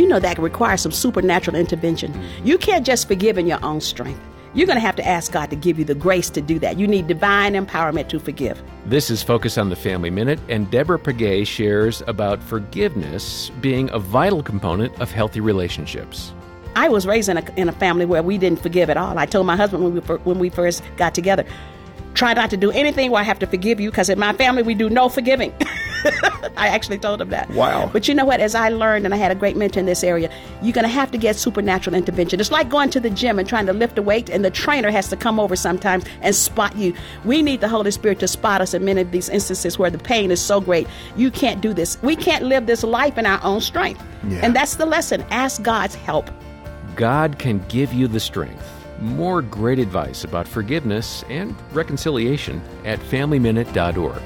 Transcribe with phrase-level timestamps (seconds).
[0.00, 2.18] you know that requires some supernatural intervention.
[2.42, 4.20] You can't just forgive in your own strength.
[4.54, 6.78] You're going to have to ask God to give you the grace to do that.
[6.78, 8.60] You need divine empowerment to forgive.
[8.86, 13.98] This is Focus on the Family Minute, and Deborah Pegues shares about forgiveness being a
[13.98, 16.32] vital component of healthy relationships.
[16.74, 19.18] I was raised in a, in a family where we didn't forgive at all.
[19.18, 21.44] I told my husband when we, when we first got together,
[22.14, 24.62] try not to do anything where I have to forgive you because in my family
[24.62, 25.52] we do no forgiving.
[26.56, 27.50] I actually told him that.
[27.50, 27.90] Wow.
[27.92, 28.40] But you know what?
[28.40, 30.30] As I learned, and I had a great mentor in this area,
[30.62, 32.40] you're going to have to get supernatural intervention.
[32.40, 34.90] It's like going to the gym and trying to lift a weight, and the trainer
[34.90, 36.94] has to come over sometimes and spot you.
[37.24, 39.98] We need the Holy Spirit to spot us in many of these instances where the
[39.98, 40.86] pain is so great.
[41.16, 42.00] You can't do this.
[42.02, 44.02] We can't live this life in our own strength.
[44.28, 44.40] Yeah.
[44.42, 45.22] And that's the lesson.
[45.30, 46.30] Ask God's help.
[46.96, 48.66] God can give you the strength.
[49.00, 54.22] More great advice about forgiveness and reconciliation at FamilyMinute.org.